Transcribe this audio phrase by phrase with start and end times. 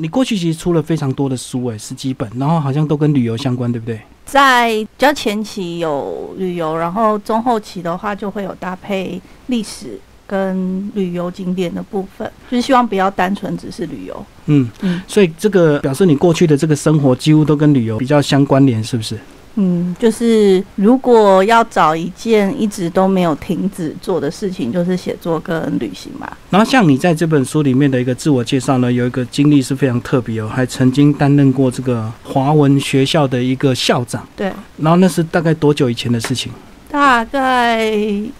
[0.00, 4.00] 你过去其实出了非常多的书，诶，十几本，然后好像都跟旅游相关，对不对？
[4.24, 14.24] 在比较前期有旅游，然后中后期的话就会有搭配历史跟旅游景点的部分，就是希望不要单纯只是旅游。
[14.46, 19.18] 嗯嗯，所以这个表示你过去的这个生活几乎都跟旅游比较相关联，是不是？
[19.56, 26.30] 嗯，就是如果要找一件一直都没有停止做的事情，就是写作跟旅行嘛。
[26.50, 34.26] 然后像你在这本书里面的一个自我介绍呢，有一个经历是非常特别哦，还曾经担任过这个华文学校的一个校长。
[34.36, 34.52] 对。
[34.76, 36.52] 然后那是大概多久以前的事情？
[36.90, 37.90] 大概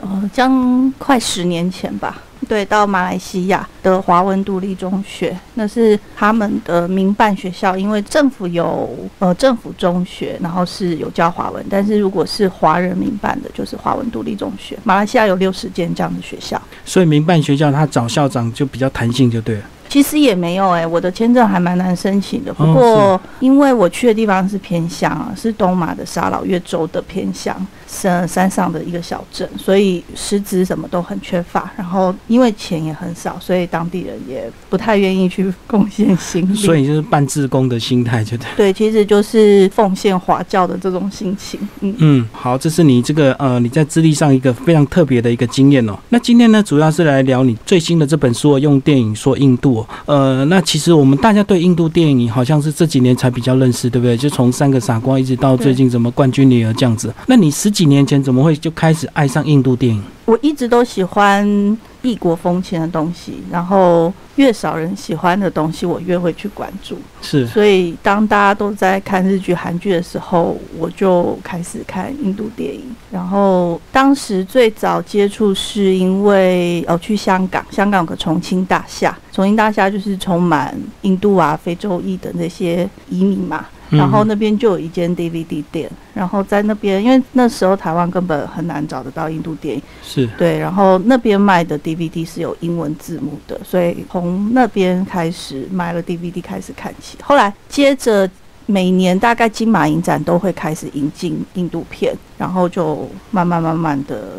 [0.00, 2.22] 呃，将快十年前吧。
[2.48, 8.88] 对，到马来西亚的华文独立中学，那是他们的民办学校，因为政府有
[9.18, 14.78] 呃政府中学，然后是有教华文，但是如果是华人民办的，就是华文独立中学。
[14.82, 19.62] 马来西亚有六十间这样的学校，所以民办学校他找校长就比较弹性，就对了。
[19.90, 22.52] 其实也没有哎，我的签证还蛮难申请的。
[22.52, 27.56] 不过因为我去的地方是偏乡啊，是东马的沙劳越州的偏乡，
[27.88, 31.70] 山山上的一个小镇，所以师资什么都很缺乏。
[31.76, 36.54] 然后因为钱也很少，所以当地人也不太愿意去 贡献心力。
[36.54, 38.46] 所以就是半自工的心态，就对。
[38.56, 41.58] 对，其实就是奉献华教的这种心情。
[41.80, 45.98] 嗯嗯，好，这是你这个呃你在资历上一个非常特别的一个经验哦。
[46.10, 49.86] 那今天呢，主要是来聊你最新的这本书，用电影说印度。
[50.04, 54.16] 呃，那其实我们大家对印度电影好像是这几年才比较认识，对不对？
[54.16, 57.12] 就从三个傻瓜一直到最近什么冠军女儿这样子。
[57.26, 60.02] 那你十几年前怎么会就开始爱上印度电影？
[60.24, 61.78] 我一直都喜欢。
[62.00, 66.96] 异国风情的东西，然后越少人喜欢的东西，我越会去关注。
[67.20, 72.82] 是，所以当大家都在看日剧、韩剧的时候，我就开始看印度电影。
[73.10, 80.72] 然后当时最早接触是因为哦，去香港，香港有个重庆大厦，重庆大厦就是充满
[81.02, 83.66] 印度啊、非洲裔的那些移民嘛。
[83.90, 90.26] 然后那边就有一间 DVD 店，然后在那边，因为那时候台湾根本很难找得到印度电影，是。
[90.38, 98.28] 对，然后那边卖的 DVD 是有英文字幕的，所以从那边开始买了 DVD 开始看起，后来接着
[98.66, 104.32] 每年大概金马影展都会开始引进印度片，然后就慢慢慢慢的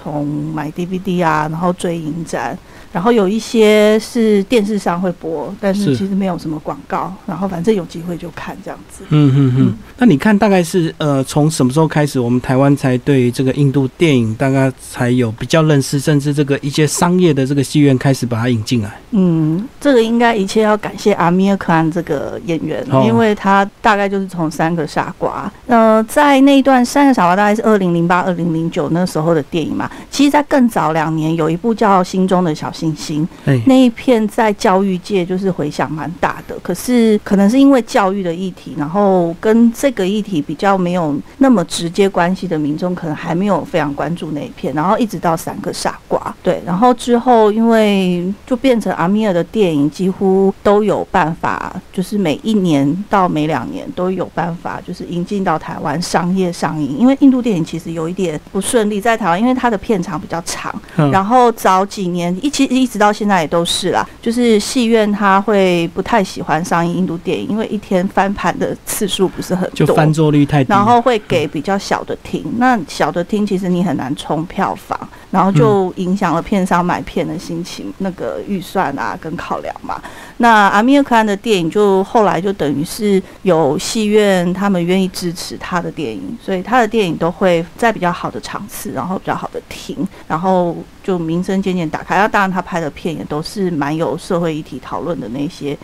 [0.00, 2.56] 从买 DVD 啊，然后追影展。
[2.92, 7.12] 然后有一些是电视上会播，但是其实没有什么广告。
[7.26, 9.02] 然后反正有机会就看这样子。
[9.08, 9.74] 嗯嗯嗯。
[9.96, 19.00] 那你看大概是呃从什么时候开始，我们台湾才对这个印度电影大概才有比较认识，甚至这个一些商业的这个戏院开始把它引进来？
[19.12, 29.90] 嗯，这个应该一切要感谢阿米尔克安这个演员，因为他大概就是从《三个傻瓜》呃，在那一段《三个傻瓜》大概是二零零八、二零零九那时候的电影嘛。
[30.10, 32.70] 其实，在更早两年有一部叫《心中的小》。
[32.82, 33.28] 星星
[33.66, 44.74] 那一片在教育界就是回响蛮大的，可是可能是因为教育的议题，然后跟这个议题比较没有那么直接关系的民众，可能还没有非常关注那一片。
[44.74, 56.98] 然后一直到三个傻瓜，对，然后之后因为就变成阿米尔的电影几乎都有办法，就是每一年到每两年都有办法，就是引进到台湾商业上映。
[56.98, 60.74] 因为印度电影其实有一点不顺利，在台湾，因为它的片长比较长，
[61.12, 62.71] 然后早几年一起。
[62.80, 74.98] 一直到现在也都是啦，就是戏院他会不太喜欢上映印度电影，因为一天翻盘的次数不是很多，就翻桌率太低，然后会给比较小的厅，那小的厅其实你很难冲票房，
[75.30, 80.00] 然后就影响了片商买片的心情，那个预算啊跟考量嘛。
[80.42, 92.18] 那阿米尔汗的电影就后来就等于是有戏院他们愿意支持他的电影，所以他的电影都会在比较好的场次，然后比较好的厅，然后就名声渐渐打开。
[92.18, 95.78] 那当然他拍的片也都是蛮有社会议题讨论的那些，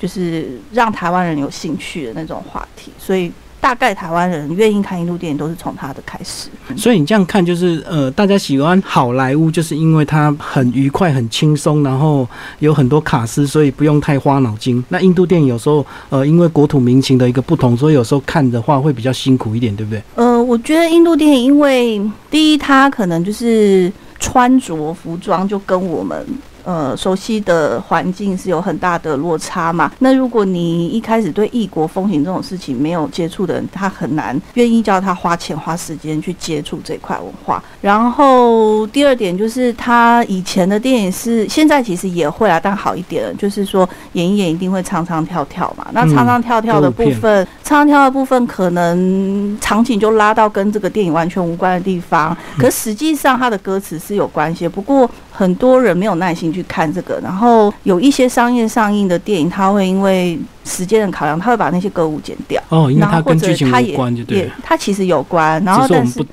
[0.00, 3.32] 就是让台湾人有兴趣的那种话题，所以。
[3.62, 12.28] 大概台湾人愿意看印度电影都是从他的开始，所以你这样看就是呃，大家喜欢好莱坞，就是因为它很愉快、很轻松，然后
[12.58, 14.82] 有很多卡司，所以不用太花脑筋。
[14.88, 20.02] 那印度电影有时候呃，因为国土民情的一个不同，所以有时候看的话会比较辛苦一点，对不对？
[20.16, 26.26] 呃，我觉得印度电影，因为第一，它可能就是穿着服装就跟我们。
[26.64, 29.90] 呃，熟悉的环境是有很大的落差嘛？
[29.98, 37.62] 那如果你一开始对异国风情这种事情没有接触的人，他很难愿意叫他花钱花时间去接触这块文化。
[37.80, 45.86] 然后第二点就是，他以前的电影是现在其实也会啊，但好一点，就是说演一演一定会唱唱跳跳嘛。
[45.92, 54.68] 那唱唱跳跳的部分，唱唱跳的部分可能场景就拉到跟这个电影完全无关的地方，可实际上它的歌词是有关系。
[54.68, 62.62] 不过很多人没有耐心去看这个，然后有一些商业上映的电影，他会因为时间的考量，他会把那些歌舞剪掉。
[62.68, 64.50] 哦，因为它跟剧情无关，就对。
[64.62, 66.24] 它其实有关，然后但是。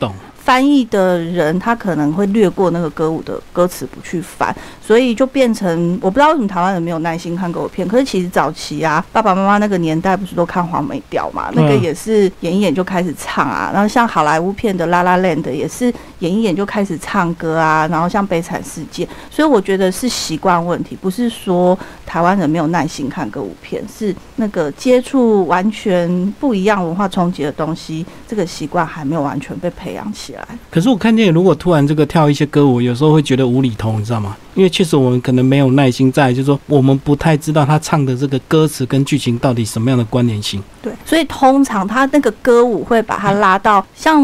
[0.41, 4.55] 翻译的人他可能会略过那个歌舞的歌词不去翻，
[4.89, 7.87] 所以就变成我不知道为什么台湾人没有耐心看歌舞片。
[7.87, 11.51] 可是其实早期啊，爸爸妈妈那个年代不是都看黄梅调嘛？
[11.53, 13.69] 那个也是演一演就开始唱啊。
[13.71, 17.87] 然后像好莱坞片的《La La Land》也是演一演就开始唱歌啊。
[17.91, 30.43] 然后像《悲惨世界》，所以我觉得是习惯问题，不是说台湾人没有耐心看歌舞片，是那个接触完全不一样文化冲击的东西，这个习惯还没有完全被培养起来。
[30.71, 34.35] 可是我看电影，如果突然这个跳一些歌舞，有时候会觉得无厘头，你知道吗？
[34.55, 40.63] 因为确实我们可能没有耐心在，就是说我们不太知道他唱的这个歌词跟剧情到底什么样的关联性。
[40.81, 44.17] 对，所以通常他那个歌舞会把它拉到像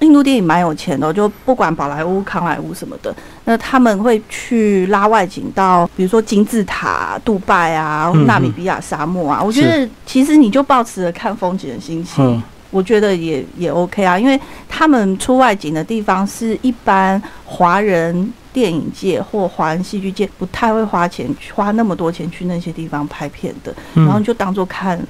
[0.00, 3.16] 印度电影蛮有钱的，就不管宝莱坞、康莱坞什么的，
[3.46, 9.42] 那他们会去拉外景到，比如说金字塔、杜拜啊、纳米比亚沙漠啊。
[9.42, 12.42] 我觉得其实你就保持着看风景的心情。
[12.74, 14.38] 我觉得也也 OK 啊，因为
[14.68, 25.00] 他们出外景的地方是一般华人电影界或华人戏剧界不太会花钱花那么多钱去那些地方拍片的，然后就当做看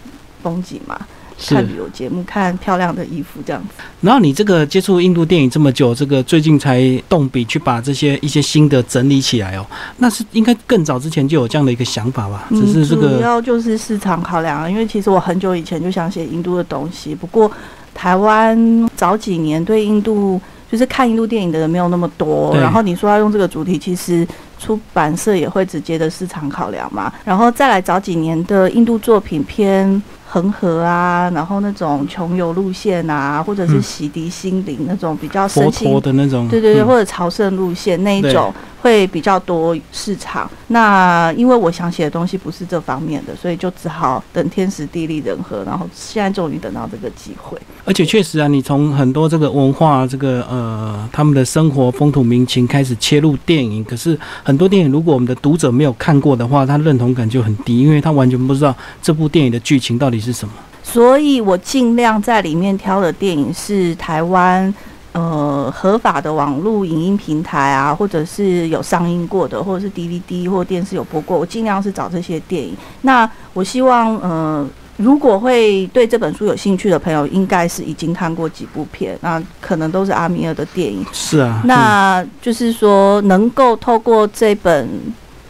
[0.42, 1.00] 风景嘛。
[1.36, 3.68] 看旅游节目，看漂亮的衣服这样子。
[4.00, 9.66] 然后你这个接触印度电影这么久，这个最近才动笔去把这些一些新的整理起来哦。
[9.98, 12.46] 那是应该更早之前就有这样的一个想法吧？
[12.50, 14.70] 只是这个主要就是市场考量啊。
[14.70, 17.50] 因为其实我很久以前就想写印度的东西，不过
[17.94, 20.40] 台湾早几年对印度
[20.70, 22.56] 就是看印度电影的人没有那么多。
[22.56, 24.26] 然后你说要用这个主题，其实
[24.58, 27.12] 出版社也会直接的市场考量嘛。
[27.24, 30.02] 然后再来早几年的印度作品偏。
[30.34, 38.52] 恒河啊，然后那种穷游路线啊，或者是洗涤心灵那种比较佛陀的那种，对对对，或者朝圣路线那一种。
[38.84, 47.58] 会比较多市场，那因为我想写的东西不是这方面的，所以就只好等天时地利人和，然后现在终于等到这个机会。
[47.86, 60.54] 而且确实啊，你从很多这个文化、这个呃他们的生活风土民情开始切入电影，可是很多电影如果我们的读者没有看过的话，他认同感就很低，因为他完全不知道这部电影的剧情到底是什么。
[60.82, 64.74] 所以我尽量在里面挑的电影是台湾。
[65.16, 72.76] 呃，合法的网络影音平台啊，或者是有上映过的，或者是 DVD 或电视有播过，我尽量是找这些电影。
[73.02, 74.66] 那我希望，呃，
[74.96, 81.06] 如果会对这本书有兴趣的朋友，应该是已经看过几部片，那可能都是阿米尔的电影。
[81.12, 84.88] 是啊，那就是说，能够透过这本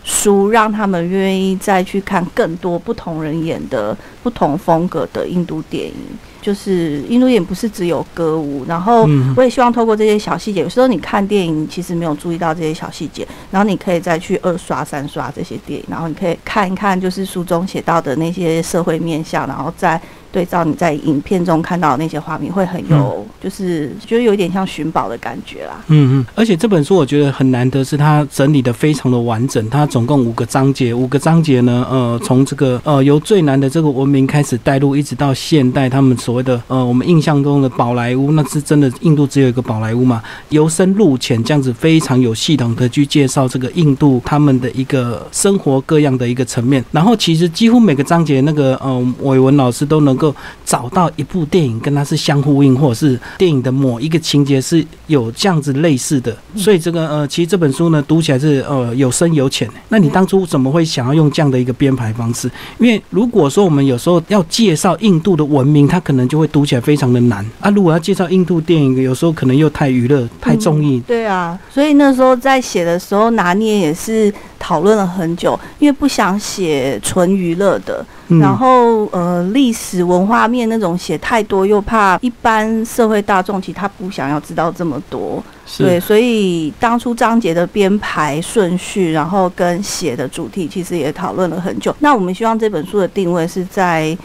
[0.05, 5.95] 书，让他们愿意再去看更多不同人演的不同风格的印度电影。
[6.41, 19.99] 就是印度电影不是只有歌舞，然后我也希望透过这些小细节，有时候你看电影其实没有注意到这些小细节，然后你可以再去二刷三刷这些电影，然后你可以看一看就是书中写到的那些社会面相，然后再。
[20.35, 25.81] 对照你在影片中看到的那些画面，会很有，就是觉得有一点像寻宝的感觉啦。
[25.87, 29.71] 嗯嗯，而且这本书我觉得很难得，是它整理的非常的完整。
[29.71, 40.21] 它总共五个章节，五个章节呢，呃，从这个呃由最难的这个文明开始带入，一直到现代他们所谓的呃我们印象中的宝莱坞，那是真的印度只有一个宝莱坞嘛？
[40.49, 46.85] 由深入浅这样子非常有系统的去介绍这个印度他们的一个生活各样的一个层面。
[46.91, 50.24] 然后其实几乎每个章节那个呃伟文老师都能够。
[50.65, 59.69] 找到一部电影跟它是相呼应，或者是电影的某一个情节是有这样子类似的，所以这个呃，其实这本书呢读起来是呃有深有浅。
[59.89, 62.51] 那你当初怎么会想要用这样的一个编排方式？
[62.79, 67.71] 因为如果说我们有时候要介绍印度的文明，它可能就会读起来非常的难啊。
[67.71, 71.01] 如果要介绍印度电影，有时候可能又太娱乐、太综艺。
[71.07, 74.33] 对啊，所以那时候在写的时候拿捏也是
[74.65, 78.03] 讨论了很久，因为不想写纯娱乐的。
[78.41, 85.45] 然后，呃，历史文化面那种写太多，又怕一般社会大众其实他不想要知道这么多，
[85.77, 91.95] 对，所以当初章节的编排顺序，然后跟写的主题，其实也讨论了很久。
[91.99, 94.17] 那我们希望这本书的定位是在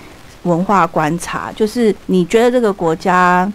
[0.44, 3.52] 文化观察，就是你觉得这个国家。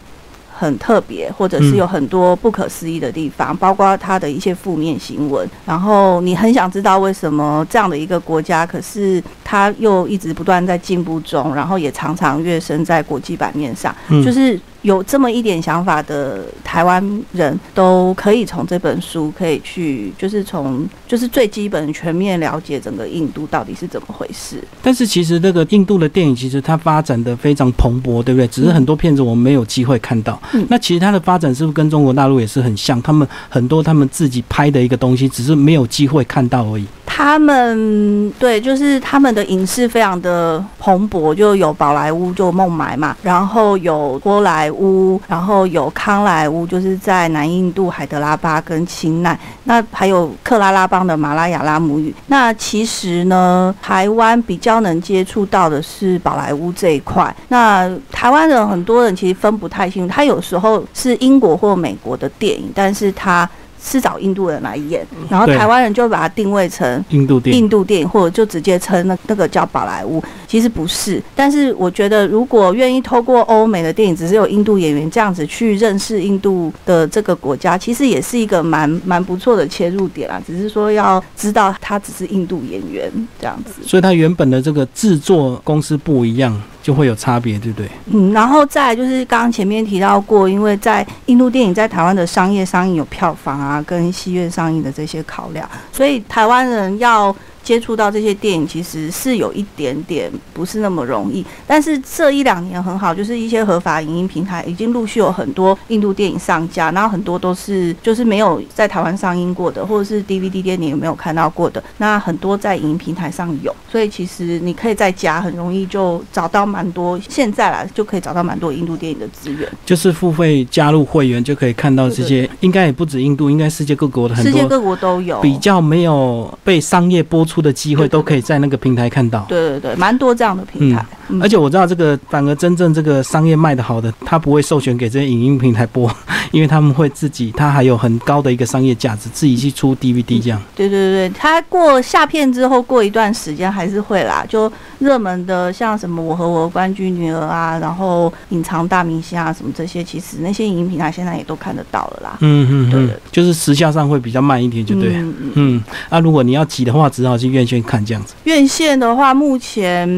[0.56, 5.48] 很特别，或者是有很多不可思议的地方，包括它的一些负面新闻。
[5.66, 14.24] 然后你很想知道为什么这样的一个国家，可是它又一直不断在进步中，然后也常常跃升在国际版面上，嗯。
[14.24, 24.62] 就是有这么一点想法的台湾人都可以从这本书可以去，就是从就是最基本全面了解整个印度到底是怎么回事。
[24.82, 28.46] 但是其实这个印度的电影，其实它发展的非常蓬勃，对不对？
[28.48, 30.40] 只是很多片子我们没有机会看到。
[30.52, 33.00] 嗯那其实它的发展是不是跟中国大陆也是很像？
[33.00, 36.86] 他们很多他们自己拍的一个东西，只是没有机会看到而已。
[37.16, 52.12] 他们对，就是他们的影视非常的蓬勃，就有宝莱坞，就孟买嘛，然后有波莱坞，然后有康莱坞，就是在南印度海德拉巴跟钦奈，那还有克拉拉邦的马拉雅拉母语。
[52.26, 57.32] 那其实呢，台湾比较能接触到的是宝莱坞这一块。
[57.46, 63.48] 那台湾人很多人其实分不太清楚，他有时候是英国或美国的电影，但是他。
[63.84, 71.22] 是找印度人来演，然后台湾人就把它定位成印度电影印度电影，或者就直接称那那个叫宝莱坞，其实不是。
[71.34, 80.40] 但是我觉得，如果愿意透过欧美的电影，只是有印度演员这样子去认识印度的这个国家，其实也是一个蛮蛮不错的切入点啦。
[80.46, 83.82] 只是说要知道他只是印度演员这样子。
[83.86, 87.88] 所以他原本的这个制作公司不一样，就会有差别，对不对？
[88.12, 101.44] 嗯，然后再就是刚刚前面提到过，因为在印度电影在台湾的商业上映有票房啊，跟戏院上映的这些考量，所以台湾人要接触到这些电影，其实是有一点点不是那么容易。
[101.66, 125.40] 但是这一两年很好，就是一些合法影音平台已经陆续有很多印度电影上架，然后很多都是就是没有在台湾上映过的，或者是 DVD 店你有没有看到过的，那很多在影音平台上有，所以其实你可以在家很容易就找到蛮多，现在啦就可以找到蛮多印度电影的资源，就是付费加入会员就可以看到这些，应该也不止印度，应该世界各国的很多世界各国都有。
[125.40, 129.44] 比较没有被商业播出的机会，都可以在那个平台看到。
[129.48, 131.04] 对对对，蛮多这样的平台。
[131.28, 136.14] 嗯而且我知道这个反而真正这个商业卖的好的，他不会授权给这些影音平台播，
[136.52, 140.60] 因为他们会自己，他还有很高的一个商业价值，自己去出 DVD 这样。
[140.76, 144.44] 对对对，他过下片之后，过一段时间还是会啦。
[144.46, 144.70] 就
[145.04, 152.38] 热门的像什么《我和我的关居女儿》啊，然后隐藏大明星啊什么这些，其实那些影音平台现在也都看得到了啦。
[152.40, 155.14] 嗯嗯嗯对对，就是时效上会比较慢一点，就对。
[155.16, 158.34] 嗯嗯嗯，那、如果你要急的话，只好去院线看这样子。
[158.44, 160.08] 院线的话，目前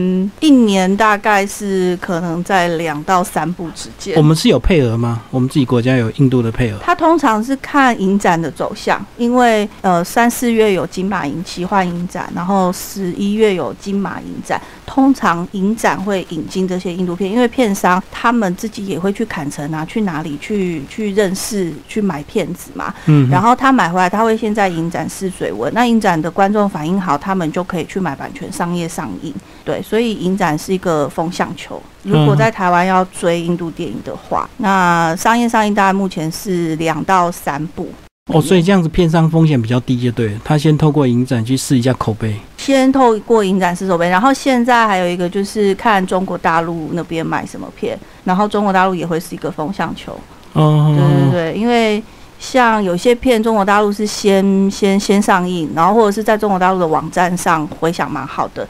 [0.40, 4.22] 一年大概是可能在两到三部之间我。
[4.22, 5.22] 们是有配额吗？
[5.30, 6.78] 我们自己国家有印度的配额。
[6.82, 14.60] 它通常是看影展的走向，因为呃三四月有金马影奇幻影展，然后十一月有金马影展。
[14.84, 22.92] 通常影展会引进这些印度片，因为片商他们自己也会去砍城啊，去哪里去去认识去买片子嘛。
[23.06, 29.32] 嗯，然后他买回来，他会先在影展试水温，那影展的观众反应好，他们就可以去买版权商业上映。
[29.64, 31.82] 对，所以影展是一个风向球。
[32.02, 37.88] 如果在台湾要追印度电影的话，那商业上映大概目前是两到三部。
[38.32, 40.40] 哦，所以这样子片商风险比较低就对了。
[40.44, 42.34] 他先透过影展去试一下口碑。
[42.56, 50.18] 先透过影展试口碑，然后现在还有一个就是看中国大陆那边买什么片，然后中国大陆也会是一个风向球。
[50.54, 52.02] 哦，对对对，因为
[52.40, 58.66] 像有些片中国大陆是先先先上映，然后或者是在中国大陆的网站上回响蛮好的。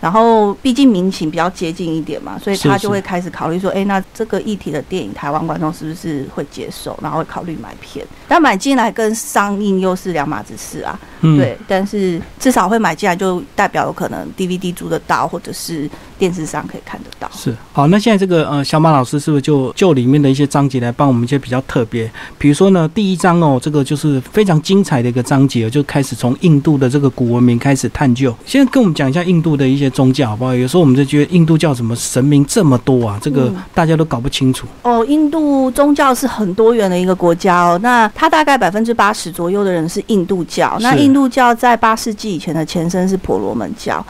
[0.00, 6.98] 然后，毕竟民情比较接近一点嘛，所以他就是会开始考虑说，哎，那这个议题的电影，台湾观众是不是会接受？
[7.02, 8.06] 然后会考虑买片。
[8.28, 10.98] 但买进来跟上映又是两码子事啊。
[11.22, 17.30] 嗯，对，但是至少会买进来，就代表有可能 DVD 租得到，或者是电视上可以看得到。
[17.32, 22.10] 是好，那现在这个呃，小马老师是不是就就里面的一些章节来帮我们一些比较特别？
[22.38, 28.34] 比如说呢，第一章哦，这个就是非常精彩的一个章节，就开始从印度的这个古文明开始探究。
[28.44, 30.54] 现在跟我们讲一下印度的一些宗教好不好？
[30.54, 34.66] 有时候我们就觉得印度教什么神明这么多啊，这个嗯大家都搞不清楚。
[34.82, 37.78] 哦，印度宗教是很多元的一个国家哦。
[37.82, 40.76] 那它大概百分之八十左右的人是印度教。
[40.80, 44.04] 那印度教在八世纪以前的前身是婆罗门教。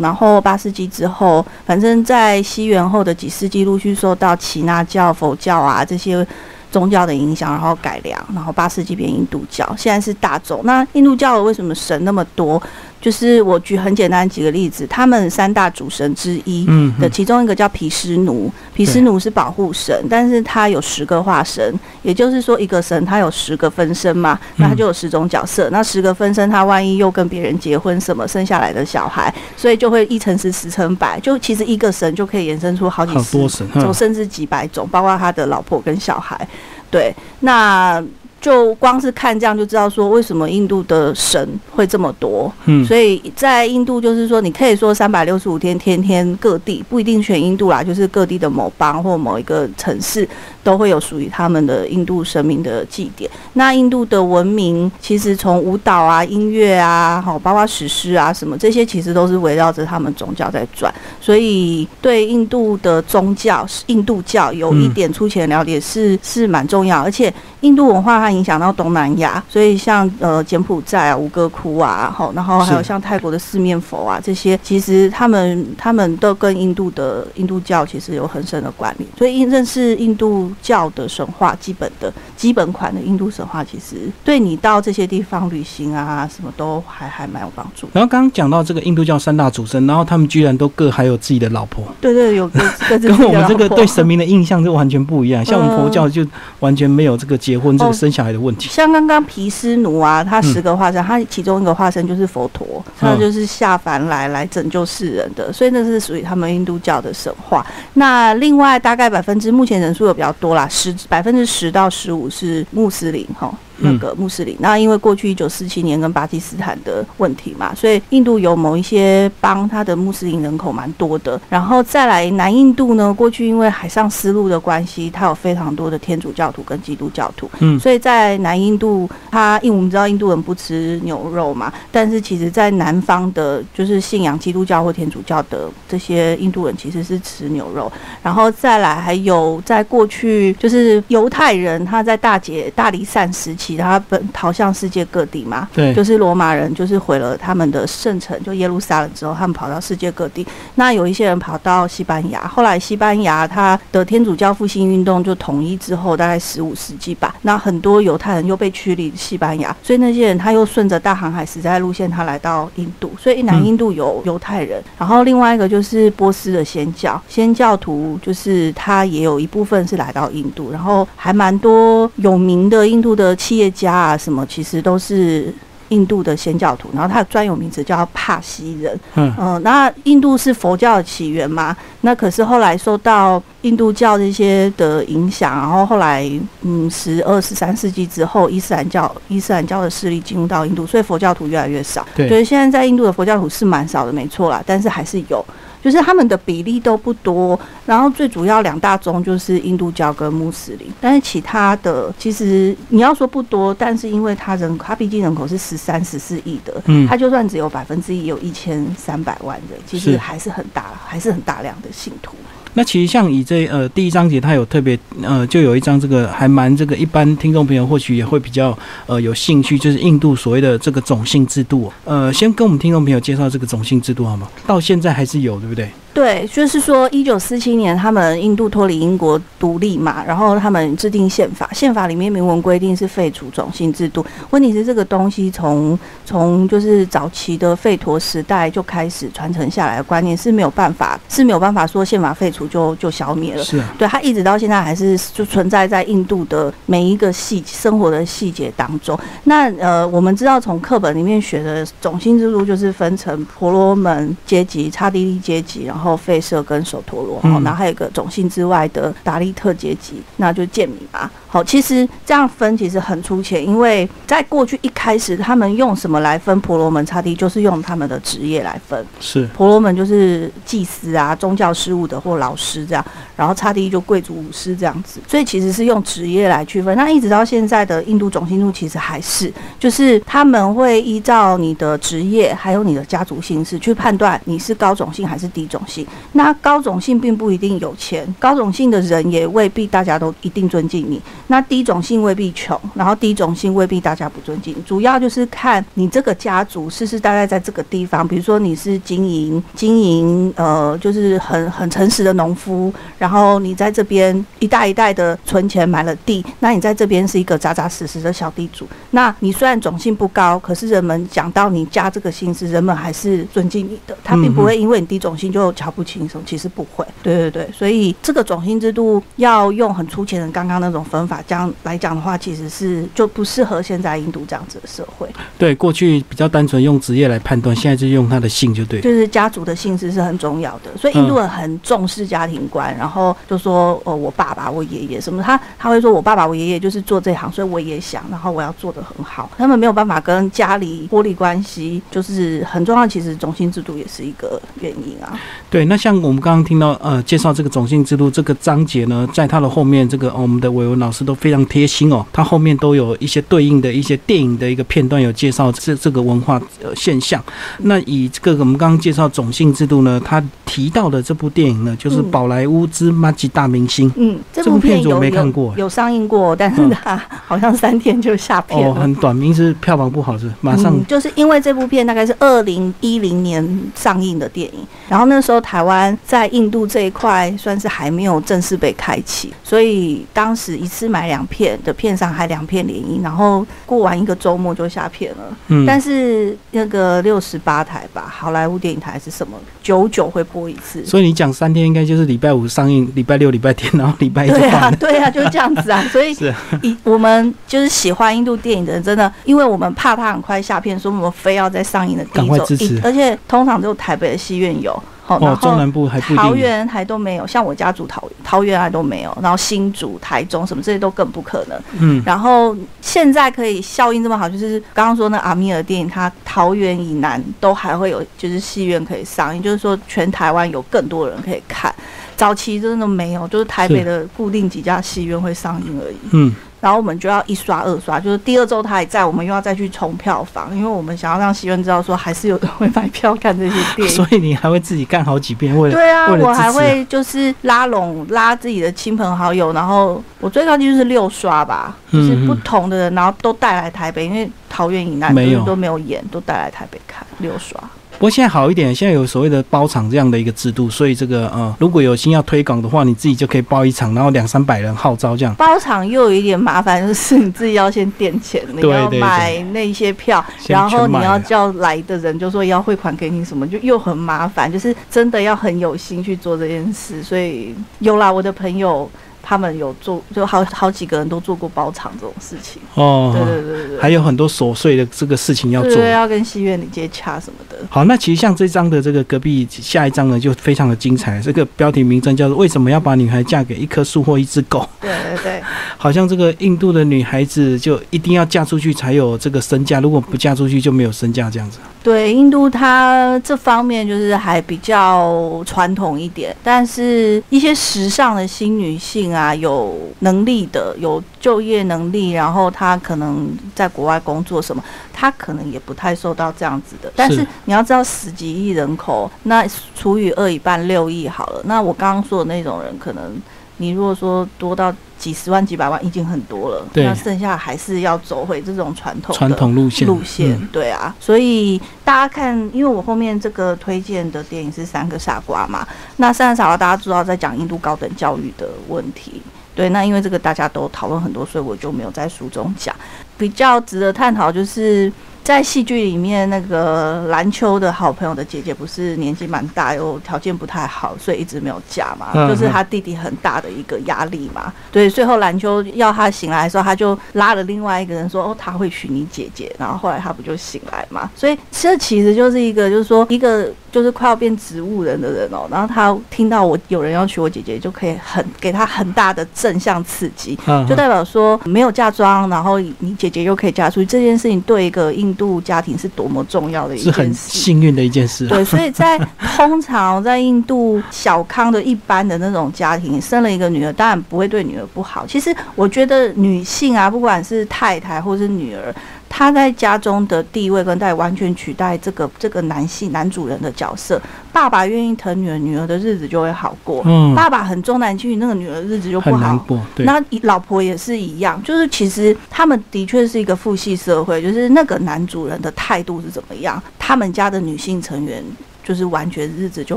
[0.00, 6.26] 然后八世纪之后，反正在西元后的几世纪，陆续受到耆那教、佛教啊这些
[6.70, 10.60] 宗教的影响，然后改良，然后八世纪变印度教，现在是大众。
[10.64, 12.60] 那印度教为什么神那么多？
[13.02, 33.92] 就是我举很简单几个例子，他们三大主神之一，嗯的其中一个叫毗湿奴，毗湿奴是保护神，但是他有十个化身，也就是说一个神他有十个分身嘛，那他就有十种角色，那十个分身他万一又跟别人结婚什么生下来的小孩，所以就会一乘十十乘百，就其实一个神就可以衍生出好几十种，嗯。
[33.92, 36.48] 甚至几百种，包括他的老婆跟小孩。
[36.90, 38.02] 对，那
[38.42, 42.52] 就光是看这样就知道说为什么印度的神会这么多。
[42.64, 50.28] 嗯，所以在印度就是说，你可以说三百六十五天，天天各地不一定选印度啦，就是各地的某邦或某一个城市
[50.64, 53.30] 都会有属于他们的印度神明的祭典。
[53.52, 60.92] 那印度的文明其实从舞蹈啊、音乐啊，好，包括史诗啊什么这些，其实都是围绕着他们宗教在转。
[61.20, 79.08] 所以对印度的宗教，印度教有一点粗浅了解是是蛮重要，而且印度文化它影响到东南亚，所以像呃柬埔寨啊、吴哥窟啊，好，然后还有像泰国的四面佛啊这些，其实他们他们都跟印度的印度教其实有很深的关联。
[79.16, 87.88] 所以印认识印度教的神话，基本的基本款的印度神话，其实对你到这些地方旅行啊，什么都还还蛮有帮助。
[87.92, 91.84] 然后刚刚讲到这个印度教三大主神，然后他们居然都各还有自己的老婆。
[92.00, 95.44] 对对，有跟跟我们这个对神明的印象就完全不一样。
[95.44, 96.26] 像我们佛教就
[96.58, 98.68] 完全没有这个结婚这个生小孩的问题。
[98.68, 107.66] 像刚刚毗湿奴啊，他十个化身，他其中一个化身就是佛陀，他就是下凡来来拯救世人的，所以那是属于他们印度教的神话。
[107.94, 113.52] 那另外大概百分之目前人数有比较多啦，十百分之十到十五是穆斯林哈。
[113.82, 121.40] 那个穆斯林，那因为过去一九四七年跟巴基斯坦的问题嘛，所以印度有某一些邦，它的穆斯林人口蛮多的。
[121.48, 127.50] 然后再来南印度呢，过去因为海上丝路的关系，它有非常多的天主教徒跟基督教徒。
[127.58, 137.90] 嗯，所以在南印度，它因为我们知道印度人不吃牛肉嘛，但是其实在南方的，就是信仰基督教或天主教的这些印度人其实是吃牛肉。
[138.22, 143.71] 然后再来还有在过去就是犹太人，他在大解大离散时期。
[143.76, 150.46] 他奔逃向世界各地嘛，对，就是罗马人就是毁了他们的圣城，就耶路撒冷之后，他们跑到世界各地。
[150.74, 157.34] 那有一些人跑到西班牙，后来西班牙他的天主教复兴运动就统一之后，大概十五世纪吧。
[157.42, 163.10] 那很多犹太人又被驱离西班牙，所以那些人他又顺着大航海时代路线，他来到印度。
[163.18, 173.61] 所以南印度有犹太人，然后另外一个就是波斯的仙教，仙教徒就是他也有一部分是来到印度，然后还蛮多有名的印度的企业。
[173.70, 175.52] 家啊，什么其实都是
[175.88, 178.98] 印度的仙教徒，然后他的专有名词叫帕西人。
[179.14, 181.76] 嗯嗯，那印度是佛教的起源嘛？
[182.00, 186.30] 那可是后来受到印度教这些的影响，然后后来
[186.62, 192.06] 嗯，十二十三世纪之后，伊斯兰教伊斯兰教的势力进入到印度，所以佛教徒越来越少。
[192.14, 195.44] 对，所以现在在印度的佛教徒是蛮少的，没错啦，但是还是有。
[195.82, 212.36] 就是他们的比例都不多，然后最主要两大宗就是印度教跟穆斯林，但是其他的其实你要说不多，但是因为他人他毕竟人口是十三十四亿的，嗯，他就算只有百分之一，有一千三百万人，其实还是很大，还是很大量的信徒。
[212.74, 221.92] 那其实像以这呃第一章节，它有特别呃就有一章这个还蛮这个一般听众朋友或许也会比较呃有兴趣，就是印度所谓的这个种姓制度。
[222.04, 224.48] 呃，先跟我们听众朋友介绍这个种姓制度好吗？
[224.66, 225.88] 到现在还是有，对不对？
[226.14, 234.22] 对，就是说，一九四七年他们印度脱离英国独立嘛，然后他们制定宪法，宪法里面明文规定是废除种姓制度。
[234.50, 243.64] 问题是这个东西从从就是早期的吠陀时代就开始传承下来的观念是没有办法是没有办法说宪法废除就就消灭了。
[243.64, 249.18] 是，对，它一直到现在还是就存在在印度的每一个细生活的细节当中。
[249.44, 256.01] 那呃，我们知道从课本里面学的种姓制度就是分成婆罗门阶级、刹帝利阶级，然后。
[256.02, 261.30] 后费舍跟首陀罗，然后还有一个种姓之外的达利特阶级，那就贱民嘛。
[261.52, 269.06] 好，其实这样分其实很粗浅，因为在过去一开始，他们用什么来分婆罗门、刹帝，就是用他们的职业来分。
[269.20, 273.04] 是婆罗门就是祭司啊，宗教事务的或老师这样，
[273.36, 276.96] 然后刹帝就贵族武士这样子，所以其实是用职业来区分。
[276.96, 286.06] 那一直到现在的印度种姓制其实还是，就是他们会依照你的职业还有你的家族姓氏去判断你是高种姓还是低种姓。
[286.32, 291.20] 那高种姓并不一定有钱，高种姓的人也未必大家都一定尊敬你。
[291.52, 308.88] 那低种姓未必穷，然后低种姓未必大家不尊敬，主要就是看你这个家族世世代代在这个地方，比如说你是经营经营呃，就是很很诚实的农夫，然后你在这边一代一代的存钱买了地，那你在这边是一个扎扎实实的小地主。
[309.10, 317.04] 那你虽然种姓不高，可是人们讲到你家这个姓氏，人们还是尊敬你的，他并不会因为你低种姓就瞧瞧不起你什么，其实不会。
[317.22, 325.28] 对对对，所以这个种姓制度要用很粗浅的刚刚那种分法这样来讲的话，其实是就不适合现在印度这样子的社会。
[325.58, 329.00] 对，过去比较单纯用职业来判断，现在就用他的姓就对。
[329.00, 339.50] 就是家族的姓氏是很重要的，所以印度人很重视家庭观，然后就说哦，我爸爸、我爷爷什么，他他会说我爸爸、我爷爷就是做这行，所以我也想，然后我要做的很好。
[339.56, 343.06] 他们没有办法跟家里脱离关系，就是很重要。
[343.06, 345.38] 其实种姓制度也是一个原因啊。
[345.68, 357.42] 对，那像我们刚刚听到呃介绍这个种姓制度这个章节呢，在它的后面，这个我们的伟文老师都非常贴心哦，它后面都有一些对应的一些电影的一个片段有介绍这这个文化呃现象。
[357.78, 364.08] 那以这个我们刚刚介绍种姓制度呢，他提到的这部电影呢，就是《宝莱坞之马吉大明星》。
[364.16, 370.92] 嗯，这部片子我没看过，有上映过，但是它好像三天就下片了，很短，名字票房不好是马上。
[371.06, 385.56] 就是因为这部片大概是二零一零年上映的电影，然后那时候台湾在印度这一块算是还没有正式被开启，所以当时一次买两片的片上还两片联映，然后过完一个周末就下片了。
[385.68, 389.58] 嗯，但是那个六十八台吧，好莱坞电影台是什么？
[389.82, 391.04] 久久会播一次。
[391.04, 396.02] 所以你讲三天应该就是礼拜五上映，礼拜六、礼拜天，然后礼拜一对啊，对啊，就是这样子啊。
[396.10, 396.34] 所以
[396.80, 402.98] 以我们就是喜欢印度电影的人，真的，因为我们怕它很快下片，所以我们非要在上映的赶快支持。
[403.04, 405.02] 而且通常只有台北的戏院有。
[405.38, 411.80] 哦，中南部还不桃园还都没有，像我家住桃桃园还都没有，然后新竹、台中什么这些都更不可能。
[411.98, 421.94] 嗯，然后现在可以效应这么好，就是刚刚说那阿米尔电影，它桃园以南都还会有，就是戏院可以上映，就是说全台湾有更多人可以看。
[422.36, 426.16] 早期真的没有，就是台北的固定几家戏院会上映而已。
[426.32, 426.54] 嗯。
[426.82, 434.08] 然后我们就要一刷二刷，就是第二周他还在，我们又要再去冲票房，因为我们想要让戏院知道说还是有人会买票看这些电影。
[434.12, 447.80] 所以你还会自己干好几遍，为了对啊，我还会就是拉拢拉自己的亲朋好友，然后我最高纪录是六刷吧，就是不同的人，然后都带来台北，因为桃园以南都都没有演，都带来台北看六刷。
[448.22, 455.52] 不过现在好一点，现在有所谓的包场这样的一个制度，所以这个呃，如果有心要推广的话，你自己就可以包一场，然后两三百人号召这样。
[455.56, 467.24] 包场又有一点麻烦，就是你自己要先垫钱，你要买那些票，然后你要叫来的人就说要汇款给你什么，就又很麻烦，就是真的要很有心去做这件事。
[467.24, 469.10] 所以有啦，我的朋友。
[469.42, 473.34] 他们有做，就好好几个人都做过包场这种事情哦。
[473.34, 477.76] 对对对对，还有很多琐碎的这个事情要做，对要跟戏院里接洽什么的。
[477.90, 481.40] 好，那其实像这张的这个隔壁下一张呢，就非常的精彩。
[481.40, 484.88] 这个标题名称叫做“为什么要把女孩嫁给一棵树或一只狗”。
[485.00, 485.62] 对对对，
[485.96, 491.78] 好像这个印度的女孩子就一定要嫁出去才有这个身价，如果不嫁出去就没有身价这样子。
[492.02, 507.12] 对，印度它这方面就是还比较传统一点，但是一些时尚的新女性啊，有能力的，有就业能力，然后他可能在国外工作什么，他可能也不太受到这样子的。
[507.16, 513.40] 但是你要知道，十几亿人口，那除以二一半六亿好了，那我刚刚说的那种人，可能
[513.82, 514.94] 你如果说多到。
[515.22, 520.58] 几十万、几百万已经很多了，那剩下还是要走回这种传统传统路线路线。
[520.72, 529.40] 对啊，所以大家看，因为我后面这个推荐的电影是《三个傻瓜》嘛，那《三个傻瓜》大家知道在讲印度高等教育的问题。
[529.76, 532.92] 对，那因为这个大家都讨论很多，所以我就没有在书中讲。
[533.38, 535.12] 比较值得探讨就是。
[535.44, 544.72] 在戏剧里面，那个篮球的好朋友的姐姐不是年纪蛮大，又条件不太好，所以一直没有嫁嘛，就是他弟弟很大的一个压力嘛。
[544.90, 551.28] 对，最后篮球要他醒来的时候，他就拉了另外一个人说：“哦，他会娶你姐姐。”然后后来他不就醒来嘛？
[551.34, 555.66] 所以这其实就是一个，就是说一个就是快要变植物人的人哦。
[555.70, 560.56] 然后他听到我有人要娶我姐姐，就可以很给他很大的正向刺激，
[560.88, 565.36] 就代表说没有嫁妆，然后你姐姐又可以嫁出去，这件事情对一个印。
[565.42, 568.46] 度家庭是多么重要的一件事，是很幸运的一件事。
[568.46, 569.18] 对，所以在
[569.56, 575.26] 通常在印度小康的一般的那种家庭，生了一个女儿，当然不会对女儿不好。
[575.26, 578.94] 其实我觉得女性啊，不管是太太或是女儿。
[579.34, 584.20] 他在家中的地位跟代完全取代这个这个男性男主人的角色。
[584.52, 587.02] 爸爸愿意疼女儿，女儿的日子就会好过。
[587.06, 589.80] 嗯，爸爸很重男轻女，那个女儿日子就不好过。
[589.94, 598.44] 对，那老婆也是一样，就是其实他们的确是一个父系社会，就是那个男主人的态度是怎么样，他们家的女性成员。
[598.84, 599.96] 就是完全日子就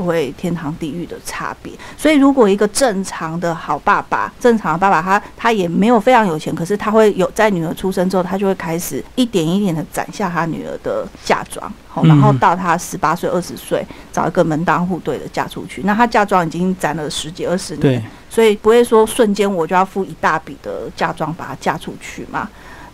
[0.00, 1.72] 会天堂地狱的差别。
[1.96, 15.82] 所以如果一个正常的好爸爸，正常的爸爸，他他也没有非常有钱，可是他会有在女儿出生之后，他就会开始一点一点的攒下他女儿的嫁妆，好然后到他十八岁、二十岁，找一个门当户对的嫁出去。
[15.84, 22.48] 那他嫁妆已经攒了十几二十年，所以不会说瞬间我就要付一大笔的嫁妆把她嫁出去嘛。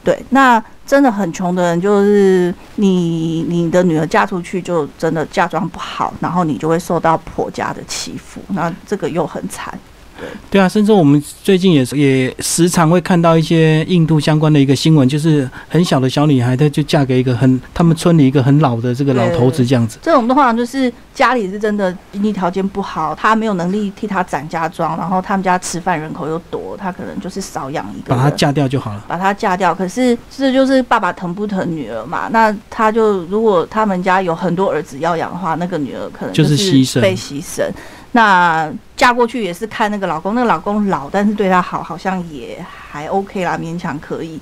[0.04, 9.78] 对，那真的很穷的人，就是你你的女儿嫁出去，就真的嫁妆不好，然后你就会受到婆家的欺负，那这个又很惨。
[10.50, 19.98] 对啊，甚至我们最近也是也时常会看到一些印度相关的一个新闻，就是很小的小女孩，她就嫁给一个很他们村里一个很老的这个老头子这样子。
[20.02, 29.04] 这种的话，就是家里是真的经济条件不好，他没有能力替她攒家庄，然后他们家吃饭人口又多，他可能就是少养一个，把她嫁掉就好了。
[29.08, 32.28] 把她嫁掉，可是这就是爸爸疼不疼女儿嘛？
[32.30, 37.62] 那他就如果他们家有很多儿子要养的话，那个女儿可能就是牺牲被牺牲。
[38.12, 44.38] 那嫁过去也是看那个老公，那个老公老，但是对她好，好像也还 OK 啦，勉强可以。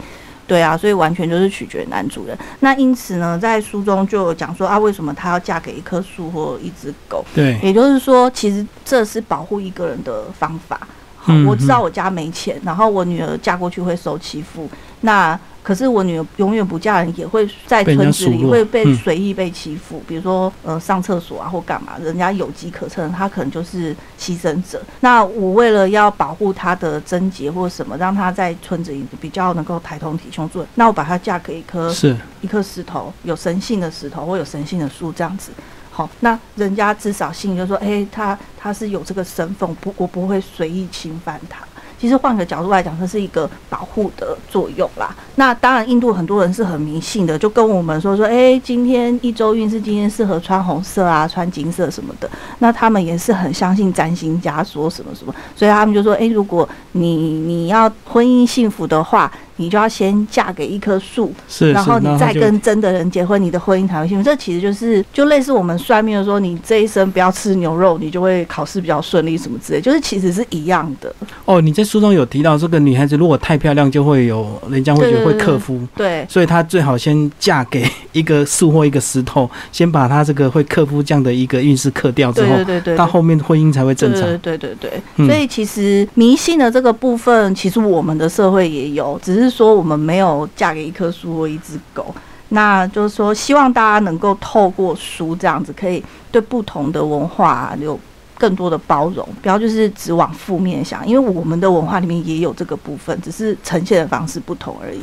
[0.46, 2.36] 对啊，所以完全就是取决男主人。
[2.58, 7.24] 那因此呢，在书中就有讲说啊，为什么她要嫁给一棵树或一只狗？
[7.32, 10.80] 对，也就是说，其实这是保护一个人的方法。
[11.16, 14.68] 好，我知道我家没钱，然后我女儿嫁过去会受欺负，
[15.02, 15.38] 那。
[15.62, 20.02] 可是我女儿永远不嫁人，也会在村子里会被随意被欺负。
[20.06, 24.82] 比如说，呃，上厕所啊或干嘛，人家有机可乘，她可能就是牺牲者。
[25.00, 35.50] 那我为了要保护她的贞洁或什么，让她在村子里比较能够抬头挺胸做，那我把她嫁给一颗是一颗石头，有神性的石头或有神性的树这样子。
[35.92, 41.62] 好，那人家至少信就说，哎，他他是有这个身份，不，我不会随意侵犯他。
[42.00, 45.14] 其实换个角度来讲，这是一个保护的作用啦。
[45.34, 52.30] 那当然，印度很多人是很迷信的，就跟我们说说，哎，今天一周运势今天适合穿红色啊，穿金色什么的。
[52.60, 59.30] 那他们也是很相信占星家说什么什么，所以他们就说，哎，如果你你要婚姻幸福的话。
[59.56, 64.24] 你就要先嫁给一棵树，是，然后你再跟真的人结婚，你的婚姻才会幸福。
[64.24, 71.14] 这其实就是就类似我们算命的说，你这一生不要吃牛肉，你就会考试比较顺利什么之类，就是其实是一样的。
[71.44, 84.22] 哦，你在书中有提到，这个女孩子如果太漂亮，就会有人家会觉得会克夫，对，所以她最好先嫁给一个树或一个石头，先把她这个会克夫这样的一个运势克掉之后，对对对，到后面婚姻才会正常。
[84.38, 84.90] 对对对，
[85.26, 89.50] 所以其实迷信的这个部分，其实我们的社会也有，只是。
[89.50, 92.14] 说我们没有嫁给一棵树或一只狗，
[92.50, 97.98] 那就是说希望大家能够透过书这样子，可以对不同的文化有
[98.40, 105.00] 更多的包容，不要就是只往负面想，因为我们的文化里面也有这个部分，只是呈现的方式不同而已。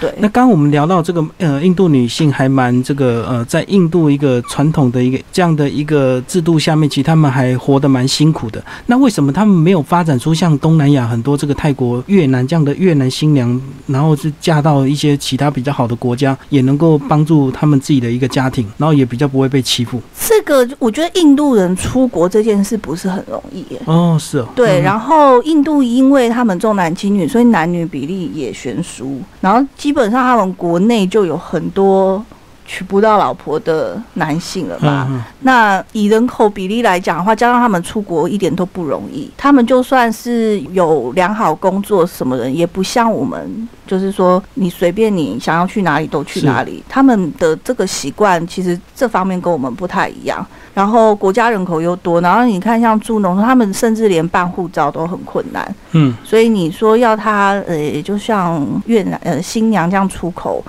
[0.00, 8.62] 对，那刚刚我们聊到这个呃，印度女性还蛮这个呃，在印度一个传统的一个这样的一个制度下面，其实他们还活得蛮辛苦的。
[8.86, 20.00] 那为什么他们没有发展出像东南亚很多这个泰国、越南这样的越南新娘，然后是嫁到一些其他比较好的国家，也能够帮助他们自己的一个家庭，然后也比较不会被欺负？
[20.26, 23.80] 这个我觉得印度人出国这件事不是很容易耶。
[23.84, 24.48] 哦，是哦。
[24.56, 29.64] 对，然后印度因为他们重男轻女，所以男女比例也悬殊，然后。
[29.84, 32.24] 基本上，他们国内就有很多
[32.66, 35.06] 娶不到老婆的男性了吧？
[35.40, 39.30] 那以人口比例来讲的话，加上他们出国一点都不容易。
[39.36, 46.82] 他们就算是有良好工作，什么人也不像我们，就是说你随便你想要去哪里都去哪里。
[46.88, 50.44] 他们的这个习惯，其实这方面跟我们不太一样。
[50.72, 55.74] 然后国家人口又多，然后你看像住农村，他们甚至连办护照都很困难。
[55.92, 60.64] 嗯，所以你说要他呃，就像越南呃新娘这样出口。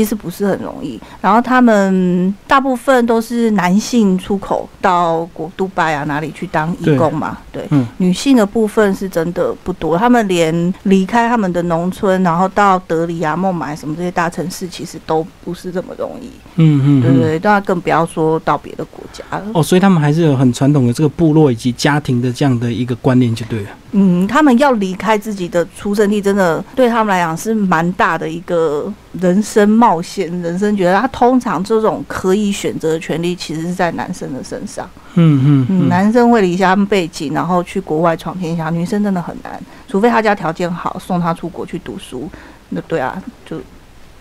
[0.00, 19.44] 其实不是很容易，然后他们大部分都是男性出口到国杜拜啊哪里去当义工嘛，对，女性的部分是真的不多，他们连离开他们的农村，然后到德里啊、孟买什么这些大城市，其实都不是这么容易，嗯嗯，对对，那更不要说到别的国家了。
[19.52, 23.68] 哦，所以他们还是有很传统的这个部落以及家庭的这样的一个观念，就对了。
[23.92, 30.30] 嗯，他们要离开自己的出生地，真的对他们来讲是蛮大的一个人生冒险。
[30.42, 34.88] 人生觉得他通常这种可以选择的权利，其实是在男生的身上。
[35.14, 42.30] 嗯嗯，男生会离家背景，然后去国外闯天下，女生真的很难，除非他家条件好，送他出国去读书。
[42.68, 43.60] 那对啊，就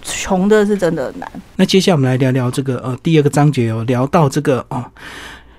[0.01, 1.32] 穷的是真的难。
[1.58, 4.84] 那接下来我们来聊聊这个呃第二个章节哦，聊到这个哦。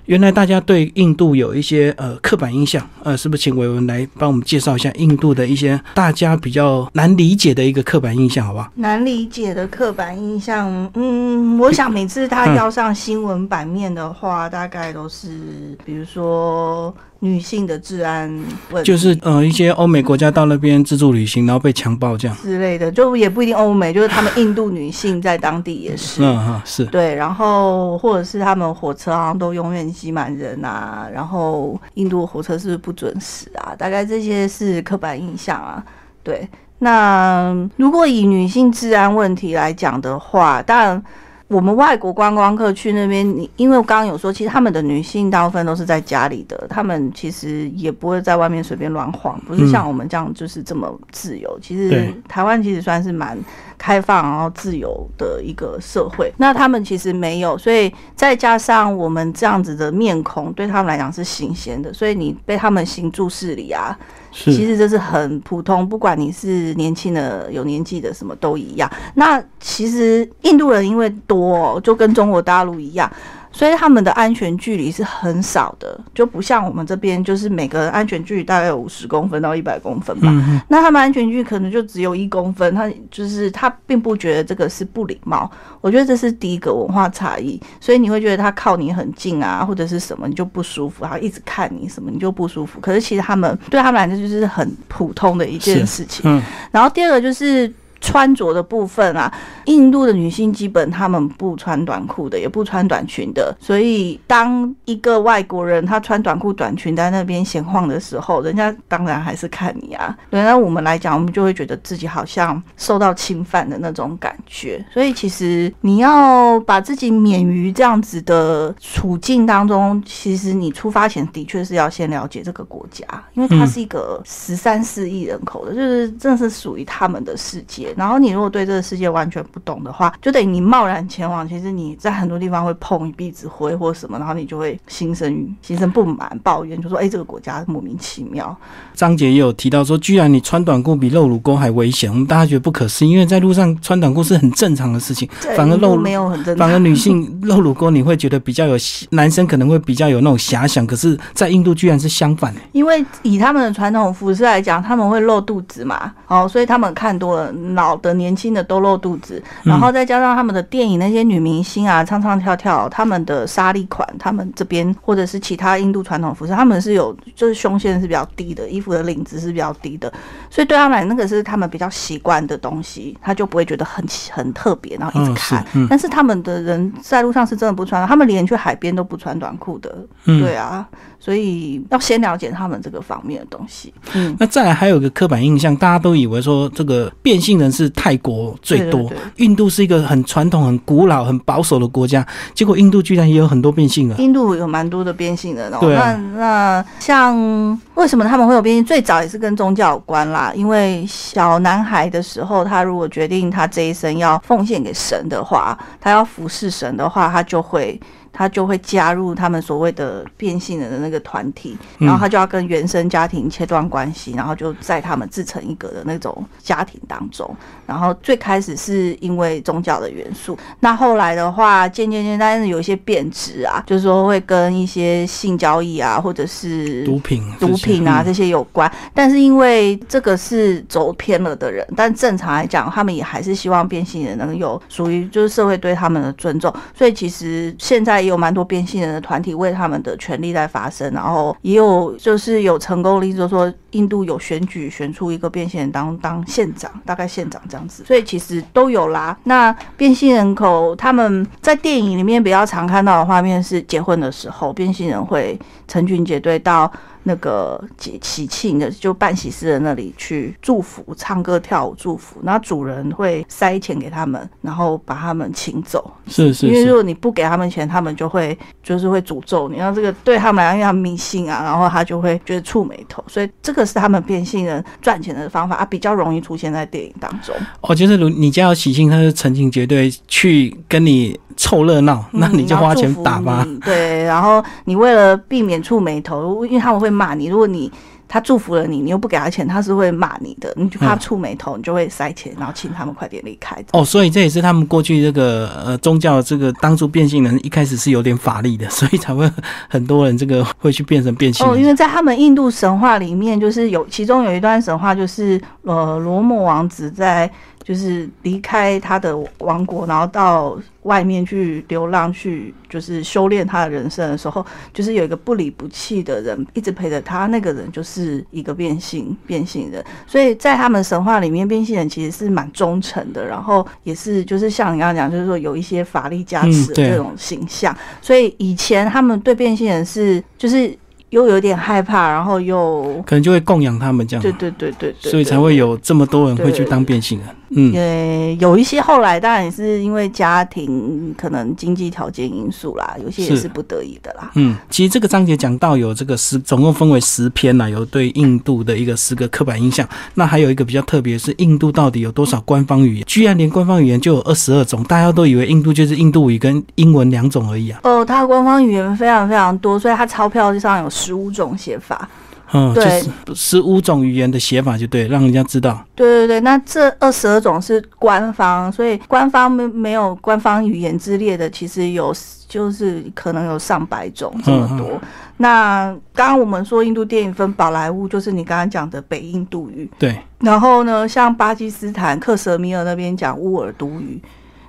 [0.05, 8.69] 原来大家对印度有一些呃刻板印象，呃，是不是请伟文来帮我们介绍一下印度的一些大家比较难理解的一个刻板印象，好不好？
[8.75, 16.93] 难理解的刻板印象，嗯，我想每次他要上新闻版面的话，大概都是比如说。
[17.23, 18.27] 女性的治安
[18.71, 33.75] 问题，就是呃一些欧美国家到那边自助旅行，然后被强暴这样之类的，就也不一定欧美，就是他们印度女性在当地也是，嗯哈是对，然后或者是他们火车好像都永远挤满人啊，然后印度火车是不是不准时啊？
[33.77, 35.83] 大概这些是刻板印象啊。
[36.23, 36.47] 对，
[36.79, 41.03] 那如果以女性治安问题来讲的话，当然。
[41.51, 51.59] 我们外国观光客去那边，你因为我刚刚有说，其实他们的女性大部分都是在家里的，他们其实也不会在外面随便乱晃，不是像我们这样就是这么自由。
[51.61, 53.37] 其实台湾其实算是蛮
[53.81, 63.97] 开放然后自由的一个社会，那他们其实没有，所以再加上我们这样子的面孔对他们来讲是新鲜的，所以你被他们行注视里啊。
[64.31, 68.89] 其实这是很普通，不管你是年轻的、有年纪的，什么都一样。
[69.15, 73.11] 那其实印度人因为多，就跟中国大陆一样。
[73.51, 80.31] 所以他们的安全距离是很少的，就不像我们这边，就是每个安全距离大概有五十公分到一百公分吧。
[80.69, 85.49] 那他们安全距离可能就只有一公分，他就是他并不觉得这个是不礼貌。
[85.81, 92.79] 我觉得这是第一个文化差异，所以你会觉得他靠你很近啊，或者是什么你就不舒服，然后一直看你什么你就不舒服。
[92.79, 96.21] 可是其实他们对他们来说就是很普通的一件事情。
[96.25, 97.71] 嗯然后第二个就是。
[98.01, 99.31] 穿着的部分啊，
[99.65, 103.55] 印度的女性基本她们不穿短裤的，也不穿短裙的。
[103.59, 110.17] 所以当一个外国人他穿短裤短裙在那边闲晃的时候，人家当然还是看你啊。
[110.29, 114.83] 对，那我们来讲，我们就会觉得自己好像受到侵犯的那种感觉。
[114.91, 127.90] 所以其实你要把自己免于这样子的处境当中，其实你出发前的确是要先了解这个国家，因为它是一个十三四亿人口的，就是真的是属于他们的世界。
[127.97, 138.55] 然后你如果对这个世界完全不懂的话，就等于你贸然前往，其实你在很多地方会碰一鼻子灰或什么，然后你就会心生心生不满、抱怨，就说：“哎，这个国家莫名其妙。”
[138.93, 148.75] 张杰也有提到说，居然你穿短裤比露乳沟还危险，我们大家觉得不可思议，因为在路上穿短裤是很正常的事情，反而露没有很正常，反而女性 露乳沟你会觉得比较有，
[149.11, 152.53] 男生可能会比较有那种遐想，可是，在印度居然是相反。
[152.71, 157.51] 因为以他们的传统服饰来讲，他们会露肚子嘛，哦，所以他们看多了。
[157.81, 170.11] 老的、年轻的都露肚子，然后再加上他们的电影那些女明星啊，唱唱跳跳，他们的纱丽款，他们这边或者是其他印度传统服饰，他们是有就是胸线是比较低的，衣服的领子是比较低的，
[170.49, 175.65] 所以对他们来那个是他们比较习惯的东西，他就不会觉得很很特别，然后一直看。
[175.89, 180.87] 但是他们的人在路上是真的不穿，他们连去海边都不穿短裤的，对啊。
[181.23, 183.93] 所以要先了解他们这个方面的东西。
[184.13, 194.19] 嗯，那再来还有一个刻板印象，大家都以为说这个变性人是泰国最多，印度是一个很传统、很古老、很保守的国家，结果印度居然也有很多变性人。
[194.19, 195.79] 印度有蛮多的变性人哦。
[195.81, 198.83] 那那像为什么他们会有变性？
[198.83, 200.51] 最早也是跟宗教有关啦。
[200.55, 207.99] 因为小男孩的时候，他如果决定他这一生要奉献给神的话，他要服侍神的话，他就会。
[208.33, 217.53] 他就会加入他们所谓的变性人的那个团体，然后他就要跟原生家庭切断关系，然后就在他们自成一格的那种家庭当中。
[217.85, 228.89] 然后最开始是因为宗教的元素，那后来的话，渐渐渐，但是有一些变质啊，就是说会跟一些性交易啊，或者是毒品、毒品啊这些有关。
[229.13, 236.73] 但是因为这个是走偏了的人，但正常来讲，他们也还是希望变性人能有属于就是社会对他们的尊重。
[236.95, 238.20] 所以其实现在。
[238.21, 249.37] 也有蛮多变性人的团体为他们的权利在发声，然后也有就是有成功例子，说印度有选举选出一个变性人当当县长，大概县长这样子，所以其实都有啦。
[249.43, 256.91] 那变性人口他们在电影里面比较常看到的画面是结婚的时候，变性人会成群结队到。
[257.23, 266.11] 那个节喜庆的，就办喜事的那里去祝福、唱歌、跳舞祝福，然后主人会塞钱给他们，然后把他们请走。
[266.25, 269.77] 是是，因为如果你不给他们钱，他们就会就是会诅咒你。
[269.77, 273.23] 然后这个对他们来讲因为他迷信啊，然后他就会觉得触眉头。
[273.27, 277.55] 所以这个是他们变性人赚钱的方法啊，比较容易出现在电影当中。
[277.81, 281.39] 哦，就是如你家有喜庆，他是成群结队去跟你。
[281.57, 283.67] 凑热闹，那你就花钱打吧。
[283.83, 287.47] 对，然后你为了避免触眉头，因为他们会骂你。
[287.47, 287.91] 如果你
[288.33, 293.75] 他祝福了你，你又不给他钱，他是会骂你的，你就怕触眉头，你就会塞钱，然后请他们快点离开。
[293.91, 299.51] 哦，所以这也是他们过去这个呃宗教这个当初变性人一开始是有点法力的， 所以才会
[299.89, 301.75] 很多人这个会去变成变性人。
[301.75, 307.51] 哦，因为在他们印度神话里面，就是有其中有一段神话，就是呃罗摩王子在。
[307.83, 320.03] 就是离开他的王国，然后到外面去流浪，去就是修炼他的人生的时候，就是有一个不离不弃的人一直陪着他，那个人就是一个变性变性人。
[320.27, 327.95] 所以在他们神话里面，变性人其实是蛮忠诚的，然后也是就是像你刚刚讲，就是说有一些法力加持的这种形象。
[328.21, 330.97] 所以以前他们对变性人是就是。
[331.31, 337.47] 又有点害怕，然后又可能就会供养他们这样，对对对对对，所以才会有这么多人会去当变性人。
[337.73, 344.51] 嗯，呃，有一些后来当然也是因为家庭可能经济条件因素啦，有些也是不得已的啦。
[344.55, 350.07] 嗯，其实这个章节讲到有这个十，总共分为十篇啦，有对印度的一个十个刻板印象。
[350.33, 353.25] 那还有一个比较特别，是印度到底有多少官方语言？
[353.25, 357.99] 居然连官方语言就有二十二种，大家都以为印度就是印度语跟英文两种而已啊。
[358.03, 362.27] 哦，它的官方语言非常非常多，所以它钞票上有十五种写法。
[362.73, 363.21] 嗯，对，
[363.53, 366.01] 十五种语言的写法就对，让人家知道。
[366.15, 372.33] 对对对，那这二十二种是官方，所以官方没没有官方语言之列的，其实有
[372.69, 375.19] 就是可能有上百种这么多。
[375.57, 380.09] 那刚刚我们说印度电影分宝莱坞，就是你刚刚讲的北印度语。
[380.17, 380.37] 对。
[380.59, 384.41] 然后呢，像巴基斯坦克什米尔那边讲乌尔都语，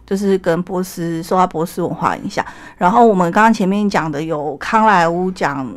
[0.07, 2.45] 就是跟波斯受到波斯文化影响。
[2.79, 5.69] 然后我们刚刚前面讲的有康莱坞讲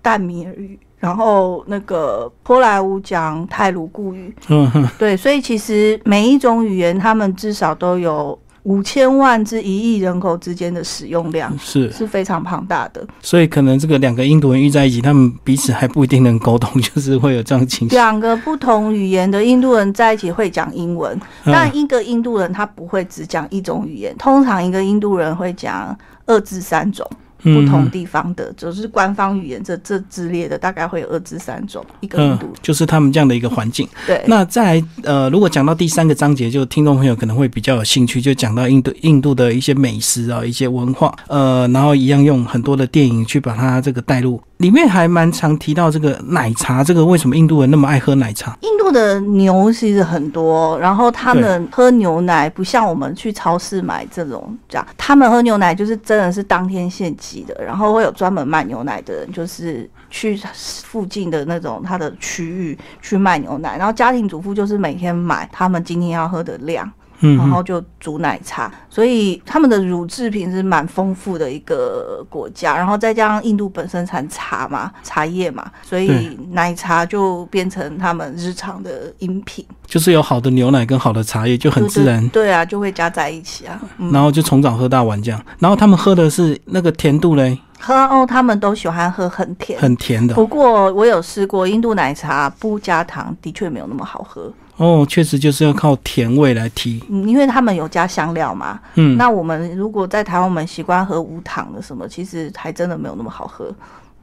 [0.00, 0.78] 淡米尔语。
[1.04, 13.06] 然后那个波莱乌讲泰卢固语，嗯，对，所以其实每一种语言，他们至少都有五千万至一亿人口之间的使用量，是是非常庞大的。
[13.20, 17.94] 所以可能这个两个印度人遇在一起，他们彼此还不一定能沟通，就是会有这样情形。
[17.94, 25.94] 两个不同语言的印度人在一起会讲英文，但一个印度人他不会只讲一种语言，通常一个印度人会讲
[26.24, 27.06] 二至三种。
[27.44, 33.86] 不同地方的，就是官方语言这这之列的，大概会有二至三种一个印度，就是他们这样的一个环境。
[34.06, 44.40] 对，那再来呃，如果讲到第三个章节，就听众朋友可能会比较有兴趣，就讲到印度印度的一些美食啊，一些文化，呃，然后一样用很多的电影去把它这个带入。
[44.58, 48.56] 里面还蛮常提到这个奶茶，这个为什么印度人那么爱喝奶茶？
[48.60, 66.90] 印度的牛其实很多，然后他们喝牛奶不像我们去超市买这种这样，他们喝牛奶就是真的是当天现挤的，然后会有专门卖牛奶的人，就是去附近的那种他的区域去卖牛奶，然后家庭主妇就是每天买他们今天要喝的量。
[67.20, 72.76] 然后就煮奶茶，所以他们的乳制品是蛮丰富的一个国家。
[72.76, 79.64] 然后再加上印度本身产茶嘛，茶叶嘛，所以奶茶就变成他们日常的饮品。
[79.86, 82.26] 就是有好的牛奶跟好的茶叶，就很自然。
[82.28, 83.80] 对啊，就会加在一起啊。
[84.12, 85.40] 然后就从早喝到晚这样。
[85.58, 87.58] 然后他们喝的是那个甜度嘞？
[87.80, 90.34] 喝哦，他们都喜欢喝很甜、很甜的。
[90.34, 94.50] 不过我有试过印度奶茶不加糖，的确没有那么好喝。
[94.76, 103.72] 哦，确实就是要靠甜味来提，嗯，因为他们有加香料嘛，嗯，那我们如果在台湾，我们习惯喝无糖的什么，其实还真的没有那么好喝，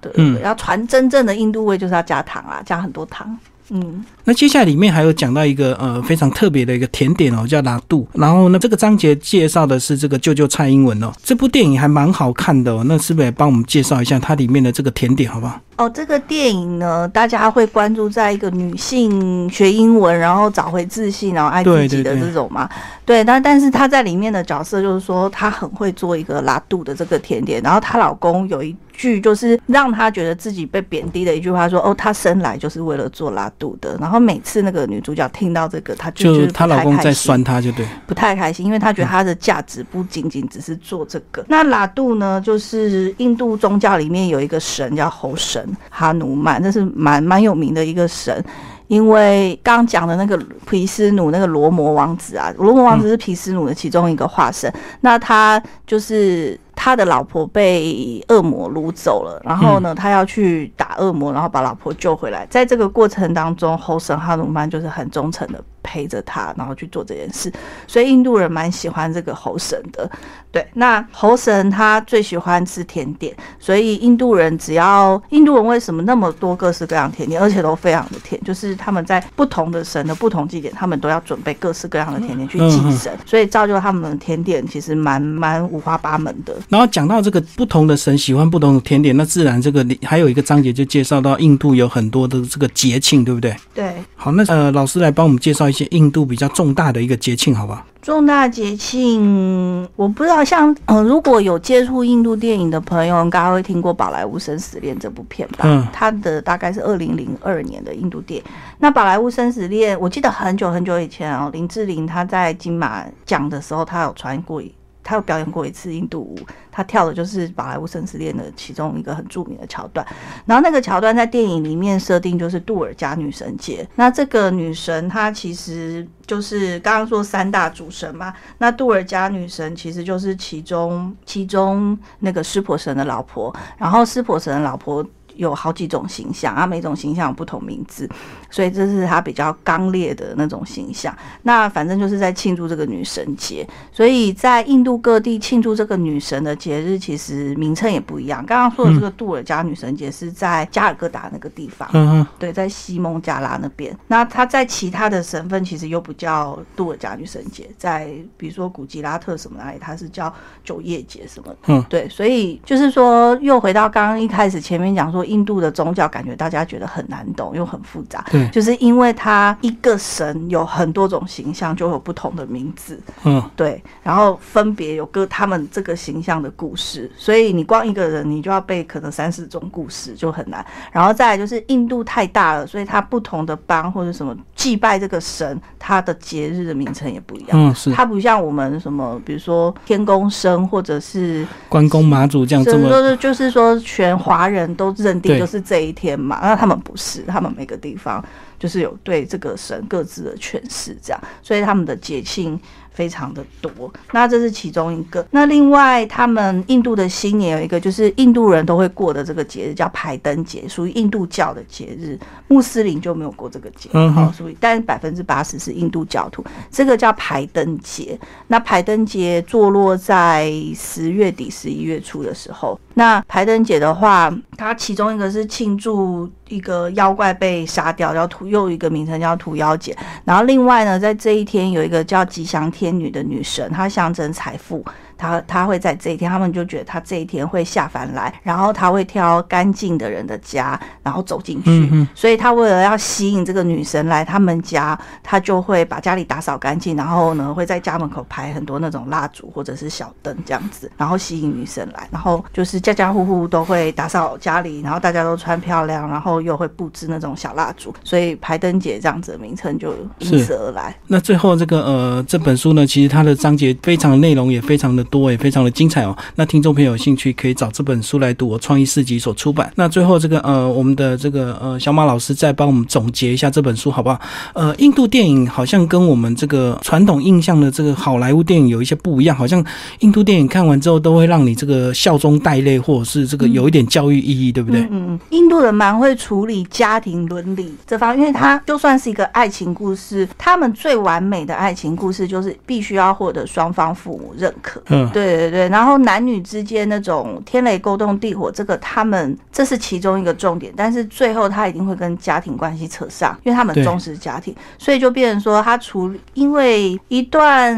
[0.02, 3.38] 对，嗯，要传真正的印度味，就是要加糖啊，加很多糖。
[3.74, 8.08] 嗯，那接下来里面还有讲到一个呃非常特别的一个甜点哦，叫拉杜。
[8.14, 11.12] 然后呢，这个章节介绍的是这个舅舅蔡英文哦。
[11.22, 15.60] 这部电影还蛮好看的哦，那是不是也帮我们介绍一下它里面的这个甜点好不好？
[15.76, 22.70] 哦，这个电影呢，大家会关注在一个女性学英文，然后找回自信，然后爱自己的这种嘛。
[23.04, 28.74] 对，但但是她在里面的角色就是说，她很会做一个拉杜的这个甜点，然后她老公有一。
[28.94, 33.98] 句就是让她觉得自己被贬低的一句话，说哦，她生来就是为了做拉肚的。
[34.00, 41.44] 然后每次那个女主角听到这个，她就觉得她老公在酸她，就对，不太开心，因为她觉得她的价值不仅仅只是做这个。
[41.48, 48.44] 那拉杜呢，就是印度宗教里面有一个神叫猴神哈努曼，这是蛮蛮有名的一个神。
[48.88, 50.38] 因为刚讲的那个
[50.70, 54.70] 皮斯努那个罗摩王子啊，罗摩王子是皮斯努的其中一个化身。
[55.00, 62.44] 那他就是他的老婆被恶魔掳走了，然后呢，他要去打恶魔，然后把老婆救回来。
[62.50, 67.52] 在这个过程当中，猴神哈努曼就是很忠诚的陪着他，然后去做这件事。
[67.88, 70.10] 所以印度人蛮喜欢这个猴神的。
[70.52, 86.54] 对，那猴神他最喜欢吃甜点，所以印度人只要印度人为什么那么多各式各样甜点，而且都非常的甜，就是他们在不同的神的不同祭典，他们都要准备各式各样的甜点去祭神，所以造就他们的甜点其实蛮蛮五花八门的。
[86.68, 93.56] 然后讲到这个不同的神喜欢不同的甜点，那自然这个还有一个章节就介绍到印度有很多的这个节庆，对不对？
[93.74, 93.94] 对。
[94.18, 97.84] 好，那呃，老师来帮我们介绍一些印度比较重大的一个节庆，好不好？
[98.02, 105.60] 重大节庆，我不知道，像嗯，如果有接触印度电影的朋友，应该会听过《宝莱坞生死恋》这部片吧？
[105.64, 108.46] 嗯，它的大概是二零零二年的印度电影。
[108.80, 114.62] 那《宝莱坞生死恋》，我记得很久很久以前哦，林志玲她在金马奖的时候，她有穿过。
[115.04, 116.38] 他有表演过一次印度舞，
[116.72, 120.06] 他跳的就是《宝莱坞生死恋》的其中一个很著名的桥段。
[120.46, 123.88] 然后那个桥段在电影里面设定就是杜尔加女神节。
[123.96, 133.56] 那这个女神她其实就是刚刚说三大主神嘛，那杜尔加女神其实就是其中其中那个湿婆神的老婆。
[133.78, 135.06] 然后湿婆神的老婆。
[135.36, 138.10] 有好几种形象啊，每种形象有不同名字，
[138.50, 141.16] 所以这是他比较刚烈的那种形象。
[141.44, 148.46] 那反正就是在庆祝这个女神节，所以在印度各地庆祝这个女神的节日，其实名称也不一样。
[148.46, 153.98] 刚刚说的这个杜尔加女神节是在加尔各答那个地方，嗯嗯对，在西蒙加拉那边。
[154.08, 161.56] 那它在其他的省份其实又不叫杜尔加女神节，在比如说古吉拉特什么那里，它是叫九叶节什么。
[161.68, 165.21] 嗯，对，所以就是说，又回到刚刚一开始前面讲说。
[165.26, 180.66] 印度的宗教感觉大家觉得很难懂又很复杂，对，就是因为它一个神有很多种形象，就有不同的名字，嗯，对，然后分别有个他们这个形象的故事，所以你光一个人你就要背可能三四种故事就很难。
[180.92, 195.11] 然后再来就是印度太大了，所以它不同的邦或者什么祭拜这个神，它的节日的名称也不一样，嗯，是它不像我们什么，比如说天公生或者是关公妈祖这样，这么是就是说全华人都认。
[195.20, 198.24] 定就是这一天嘛，那他们不是，他们每个地方
[198.60, 202.60] 就是有对这个神各自的诠释，这样，所以他们的节庆。
[202.94, 205.26] 非常的多，那这是其中一个。
[205.32, 212.20] 那另外，他们印度的新年有一个，就是印度人都会过的这个节日，叫排灯节，属于印度教的节日。
[212.50, 216.44] 穆斯林就没有过这个节，好，所以但百分之八十是印度教徒。
[216.70, 218.20] 这个叫排灯节。
[218.48, 222.78] 那排灯节坐落在十月底、十一月初的时候。
[222.96, 226.30] 那排灯节的话，它其中一个是庆祝。
[226.52, 229.96] 一个妖怪被杀掉，叫屠，又一个名称叫屠妖节。
[230.26, 234.84] 然后另外呢，在这一天有一个叫吉祥天女的女神，她象征财富。
[235.22, 241.70] 他他会在这一天，他们就觉得他这一天会下凡来，然后他会挑干净的人的家，然后走进去。
[241.92, 252.08] 嗯所以他为了要吸引这个女神来他们家，他就会把家里打扫干净，然后呢会在家门口排很多那种蜡烛或者是小灯这样子，然后吸引女神来。
[252.12, 260.96] 然后就是家家户户都会打扫家里，然后大家都穿漂亮，然后又会布置那种小蜡烛，所以排灯节这样子的名称就因此而来。
[261.06, 265.06] 那最后这个呃这本书呢，其实它的章节非常的内容也非常的。
[265.12, 266.18] 多也非常的精彩哦。
[266.36, 269.72] 那听众朋友有兴趣可以找这本书来读，我创意市集所出版。
[269.76, 274.20] 那最后这个呃，我们的这个呃小马老师再帮我们总结一下这本书好不好？
[274.54, 279.64] 呃，印度电影好像跟我们这个传统印象的这个好莱坞电影有一些不一样，好像
[280.00, 284.82] 印度电影看完之后都会让你这个笑中带泪，或者是这个有一点教育意义，对不对？
[284.84, 285.20] 嗯嗯。
[285.32, 294.82] 印度人蛮会处理家庭伦理这方，因为他就算是一个爱情故事，他们最完美的爱情故事就是必须要获得双方父母认可。
[294.90, 295.01] 嗯。
[295.10, 295.38] 对。
[295.38, 295.52] 对。
[295.52, 307.76] 对，然后男女之间那种天雷勾动地火，这个他们这是其中一个重点，但是最后他一定会跟家庭关系扯上，因为他们重视家庭，所以就变成说他处理，因为一段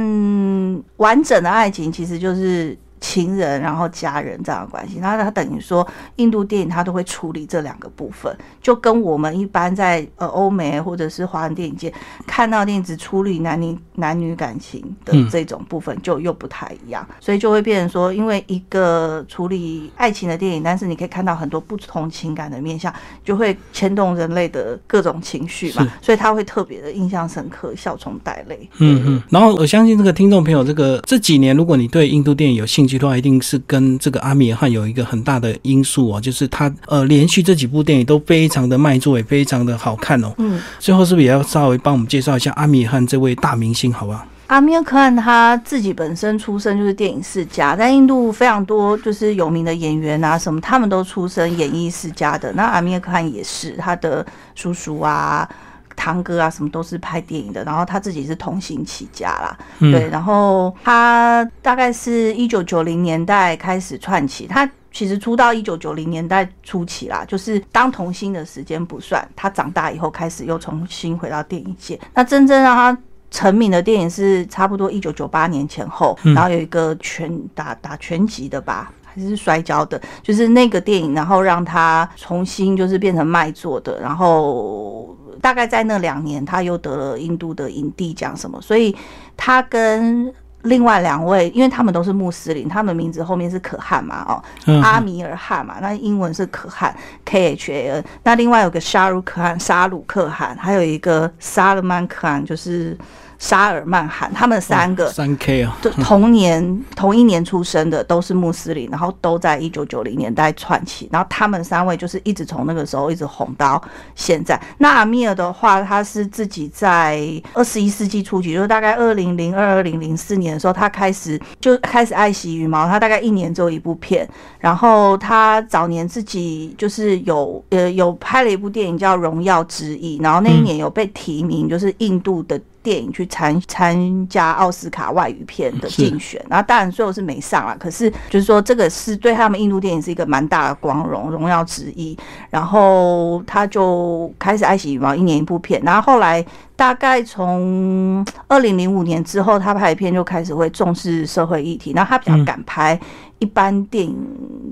[0.98, 2.78] 完整的爱情其实就是。
[3.04, 5.86] 情人，然后家人这样的关系，那他等于说，
[6.16, 11.94] 印度电影他都会处理这两个部分，就跟我们一般在呃欧美或者是华人电影界
[12.26, 28.70] 看到电影只处理男女男女感情的这种部分，就又不太一样，所以就会变成说，因为一个处理爱情的电影，但是你可以看到很多不同情感的面向，就会牵动人类的各种情绪嘛，所以他会特别的印象深刻，笑中带泪。
[28.78, 32.93] 嗯嗯，然后我相信这个听众朋友，这个这几年如果你对印度电影有兴趣。
[33.18, 40.34] 一定是跟这个阿米尔汗有一个很大的因素哦，就是他呃连续这几部电影都非常的卖座，也非常的好看哦。
[40.38, 44.26] 嗯，最后是不是也要稍微帮我们介绍一下阿米尔汗这位大明星，好不好？
[44.48, 52.52] 阿米尔汗他自己本身出身就是电影世家，在印度非常多就是有名的演员啊什么，他们都出身演艺世家的。
[52.54, 55.50] 那阿米尔汗也是他的叔叔啊。
[55.96, 72.98] 堂哥啊什么都是拍电影的，然后他自己是童星起家啦，对，然后他大概是一九九零年代开始串起，他其实出道一九九零年代初期啦，就是当童星的时间不算，他长大以后开始又重新回到电影界，那真正让他。
[73.36, 88.96] 成名的电影是差不多一九九八年前后，然后有一个拳打打拳击的吧，还是摔跤的，就是那个电影，然后让他重新就是变成卖座的，然后大概在那两年他又得了印度的影帝奖什么，所以
[89.38, 90.34] 他跟。
[90.66, 94.42] 另外两位，因为他们都是穆斯林，他们名字后面是可汗嘛，哦，
[94.82, 98.06] 阿米尔汗嘛，那英文是可汗 K H A N。
[98.24, 102.98] 那另外有个沙鲁可汗，沙鲁可汗，还有一个沙勒曼可汗，就是。
[103.44, 113.84] 沙尔曼汗，他们三个三 K 啊，同年同一年出生的，都是穆斯林，然后都在一九九零年代串起，然后他们三位就是一直从那个时候一直红到
[114.16, 114.58] 现在。
[114.78, 117.20] 那阿米尔的话，他是自己在
[117.52, 122.88] 二十一世纪初期，就是大概二零零二二零零四年的时候，他开始就开始爱惜羽毛。
[122.88, 124.26] 他大概一年只有一部片，
[124.58, 132.58] 然后他早年自己就是有呃有拍了一部电影叫《荣耀之翼》，然后那一年有被提名，就是印度的。
[132.84, 137.76] 电影去参参加奥斯卡外语片的竞选，然后当然最后是没上了。
[137.80, 142.16] 可是就是说，这个是对他们印度电影是一个蛮大的光荣荣耀之一。
[142.50, 145.82] 然后他就开始爱惜羽毛，一年一部片。
[145.84, 151.94] 然后后来大概从二零零五年之后，他拍的片就开始会重视社会议题。
[151.96, 153.00] 然后他比较敢拍。
[153.44, 154.16] 一般电影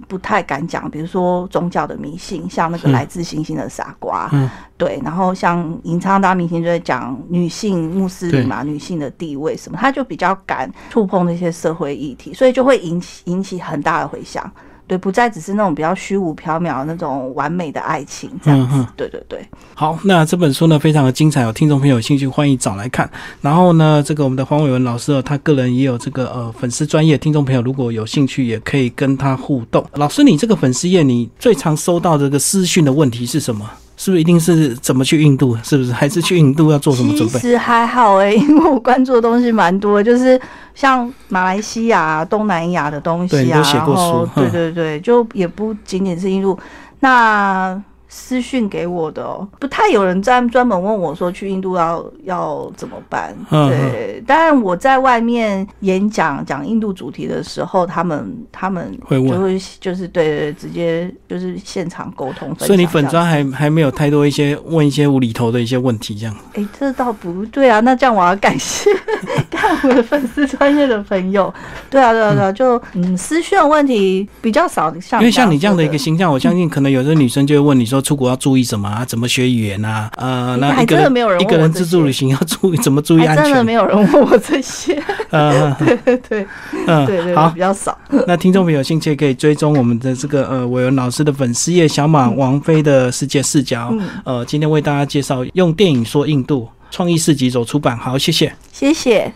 [0.08, 14.50] 不太敢讲，比如说宗教的迷信，像那个来自星星的傻瓜，嗯，对，然后像银昌大明星就在讲女性穆斯林嘛，女性的地位什么，他就比较敢触碰那些社会议题，所以就会引起引起很大的回响。
[14.92, 18.86] 对，不再只是那种比较虚无缥缈那种完美的爱情这样子。
[18.98, 19.40] 对对对。
[19.74, 23.10] 好，那这本书呢非常的精彩，有听众朋友有兴趣欢迎找来看。
[23.40, 29.82] 然后呢，这个我们的黄伟文老师哦他个人也有这个呃粉丝专业，听众朋友如果有兴趣也可以跟他互动。
[29.94, 33.66] 老师，你这个粉丝页你最常收到这个私讯的问题是什么？
[34.02, 35.56] 是不是一定是怎么去印度？
[35.62, 37.40] 是不是还是去印度要做什么准备？
[37.40, 40.42] 其实还好哎，因为我关注的东西蛮多，就是
[40.74, 46.58] 像马来西亚、东南亚的东西啊，然后对对对，就也不仅仅是印度。
[47.02, 47.80] 那
[48.14, 53.34] 私讯给我的哦，不太有人专专门问我说去印度要要怎么办？
[53.50, 62.54] 对，当然我在外面演讲讲印度主题的时候，他们他们会问，就会就是对对，直接就是现场沟通。
[62.60, 66.36] 所以你粉砖还还没有太多一些问一些无厘头的一些问题，这样？
[66.56, 68.90] 哎，这倒不对啊，那这样我要感谢
[69.50, 71.54] 看我的粉丝专业的朋友。
[71.90, 78.01] 对啊，对啊，对啊，就嗯，私讯问题比较少，像因为像你这样的一个形象，我相信可能有的女生就会问你说。
[78.02, 79.06] 出国要注意什么啊？
[79.06, 80.10] 怎么学语言啊？
[80.18, 83.46] 呃，那一个人一个人自助旅行要注意怎么注意安全？
[83.46, 85.02] 真的没有人问我这些。
[85.30, 86.48] 呃， 对对对，
[86.88, 87.98] 嗯，对对，好，比较少。
[88.28, 93.94] 那听众朋友有兴趣可以追踪我们的这个呃韦文老师的粉丝页“小马王菲的世界视角”。
[94.26, 99.32] 呃，今天为大家介绍用电影说印度创意市集走出版，好，谢谢，谢谢。